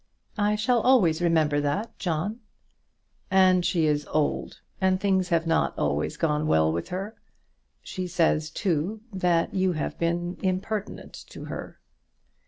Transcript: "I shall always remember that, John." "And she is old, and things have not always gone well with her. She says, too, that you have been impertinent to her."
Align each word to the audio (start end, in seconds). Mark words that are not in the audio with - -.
"I 0.39 0.55
shall 0.55 0.81
always 0.81 1.21
remember 1.21 1.61
that, 1.61 1.99
John." 1.99 2.39
"And 3.29 3.63
she 3.63 3.85
is 3.85 4.07
old, 4.07 4.59
and 4.81 4.99
things 4.99 5.29
have 5.29 5.45
not 5.45 5.77
always 5.77 6.17
gone 6.17 6.47
well 6.47 6.71
with 6.71 6.89
her. 6.89 7.13
She 7.83 8.07
says, 8.07 8.49
too, 8.49 9.01
that 9.13 9.53
you 9.53 9.73
have 9.73 9.99
been 9.99 10.37
impertinent 10.41 11.13
to 11.29 11.43
her." 11.45 11.79